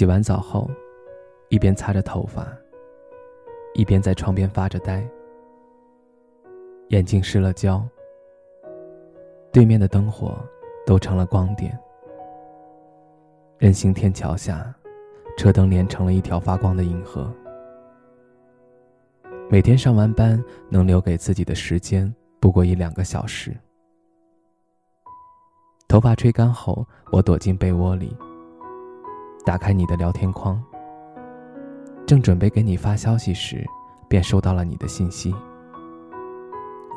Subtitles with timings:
[0.00, 0.66] 洗完澡后，
[1.50, 2.48] 一边擦着头发，
[3.74, 5.06] 一边在窗边发着呆，
[6.88, 7.86] 眼睛失了焦。
[9.52, 10.38] 对面的灯火
[10.86, 11.78] 都成了光点，
[13.58, 14.74] 人行天桥下，
[15.36, 17.30] 车灯连成了一条发光的银河。
[19.50, 23.54] 每天上完班，能留给自己的时间不过一两个小时。
[25.86, 28.16] 头发吹干后，我躲进被窝里。
[29.44, 30.62] 打开你的聊天框，
[32.06, 33.66] 正准备给你发消息时，
[34.06, 35.34] 便收到了你的信息。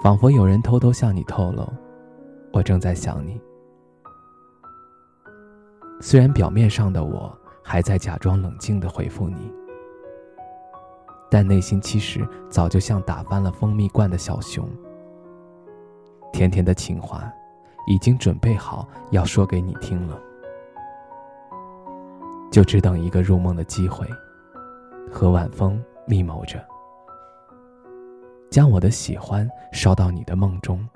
[0.04, 1.66] 仿佛有人偷偷向你透露，
[2.52, 3.40] 我正在想你。
[6.02, 9.52] 虽然表面上的我还在假装冷静的回复你，
[11.32, 14.68] 但内心其实早就像打翻了蜂蜜罐的小熊。
[16.34, 17.32] 甜甜的情话，
[17.88, 20.20] 已经准备好要说给你听了。
[22.54, 24.08] 就只等一个入梦的机会，
[25.12, 26.64] 和晚风密谋着，
[28.52, 30.88] 将我的喜欢烧到你的梦中。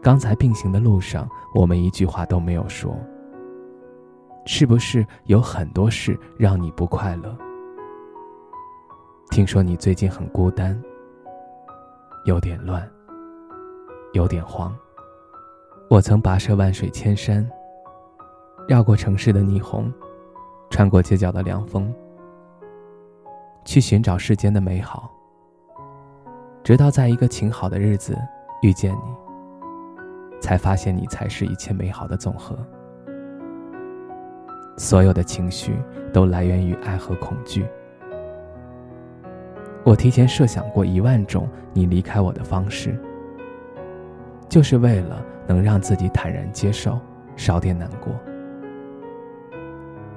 [0.00, 2.96] 刚才并行的路上，我们一句话都没有说。
[4.46, 7.36] 是不是有很多事让你不快乐？
[9.30, 10.80] 听说你最近很孤单，
[12.26, 12.88] 有点乱，
[14.12, 14.72] 有点慌。
[15.90, 17.44] 我曾跋涉万水千山，
[18.68, 19.92] 绕过城市的霓虹。
[20.72, 21.94] 穿过街角的凉风，
[23.62, 25.12] 去寻找世间的美好。
[26.64, 28.16] 直到在一个晴好的日子
[28.62, 32.56] 遇见你，才发现你才是一切美好的总和。
[34.78, 35.76] 所有的情绪
[36.10, 37.66] 都来源于爱和恐惧。
[39.84, 42.98] 我提前设想过一万种你离开我的方式，
[44.48, 46.98] 就是为了能让自己坦然接受，
[47.36, 48.10] 少点难过。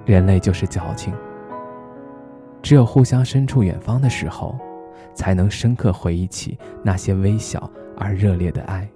[0.06, 1.14] 人类就是矫情，
[2.62, 4.56] 只有互相身处远方的时候，
[5.16, 8.88] 才能深刻回忆起那些微小而热烈的爱。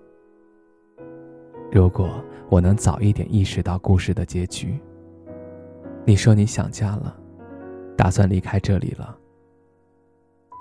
[1.71, 4.79] 如果我能早一点意识到故事的结局，
[6.05, 7.15] 你说你想家了，
[7.97, 9.15] 打算离开这里了，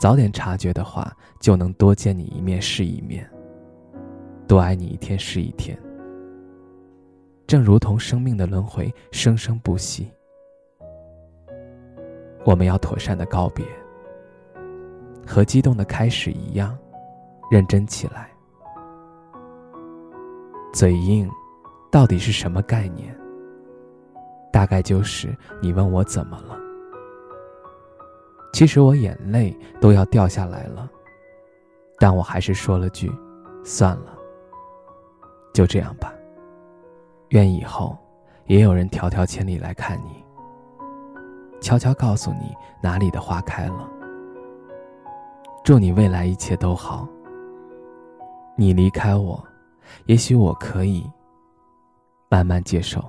[0.00, 3.28] 早点察觉的话，就能多见你一面是一面，
[4.46, 5.78] 多爱你一天是一天。
[7.46, 10.10] 正如同生命的轮回，生生不息。
[12.48, 13.62] 我们要妥善的告别，
[15.26, 16.74] 和激动的开始一样，
[17.50, 18.30] 认真起来。
[20.72, 21.30] 嘴硬，
[21.90, 23.14] 到底是什么概念？
[24.50, 26.58] 大概就是你问我怎么了，
[28.54, 30.88] 其实我眼泪都要掉下来了，
[31.98, 33.12] 但我还是说了句
[33.62, 34.18] ：“算了，
[35.52, 36.14] 就这样吧。”
[37.28, 37.94] 愿以后
[38.46, 40.24] 也有人迢迢千里来看你。
[41.60, 43.88] 悄悄告诉你哪里的花开了。
[45.64, 47.06] 祝你未来一切都好。
[48.56, 49.42] 你离开我，
[50.06, 51.08] 也许我可以
[52.28, 53.04] 慢慢接受。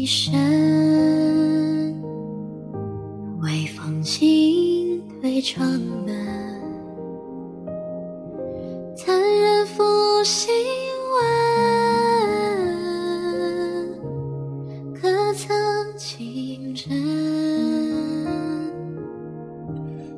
[0.00, 0.32] 一身，
[3.42, 5.68] 微风轻推窗
[6.06, 6.16] 门，
[8.96, 9.84] 残忍负
[10.24, 10.54] 心
[14.72, 15.54] 问，可曾
[15.98, 16.90] 情真？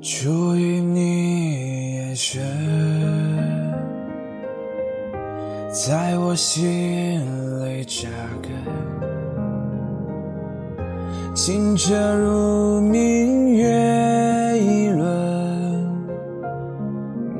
[0.00, 2.40] 初于你眼神，
[5.72, 7.18] 在我心
[7.66, 8.08] 里扎
[8.40, 8.52] 根。
[11.44, 15.84] 清澈如明月一轮，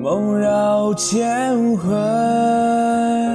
[0.00, 3.31] 梦绕乾坤。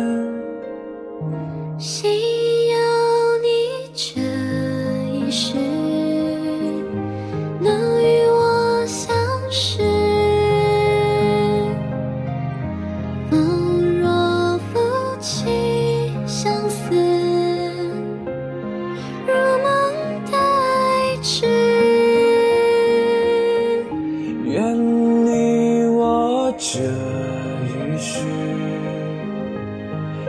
[26.69, 28.19] 这一世，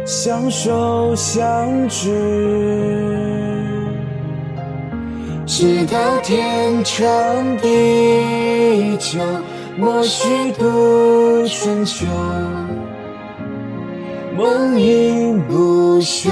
[0.07, 2.13] 相守相知，
[5.45, 7.05] 直到天长
[7.57, 9.19] 地久，
[9.77, 12.07] 莫虚度春秋，
[14.37, 16.31] 梦萦不休。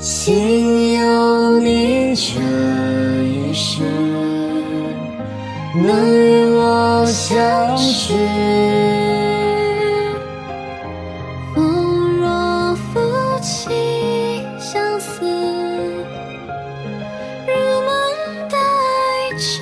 [0.00, 2.40] 心有你这
[3.22, 3.82] 一世，
[5.74, 8.14] 能与我相识。
[11.54, 12.98] 梦若夫
[13.42, 13.68] 妻
[14.58, 15.20] 相思，
[17.46, 17.52] 如
[17.84, 17.92] 梦
[18.48, 18.56] 待
[19.36, 19.60] 之。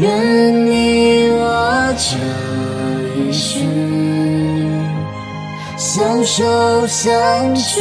[0.00, 3.87] 愿你我这一世。
[5.98, 7.80] 相守相知，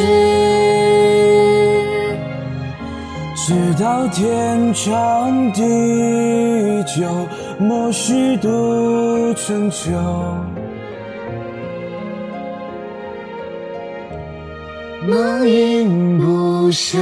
[3.35, 5.61] 直到天长地
[6.83, 7.07] 久，
[7.59, 9.91] 莫虚度春秋。
[15.07, 16.97] 梦萦不休。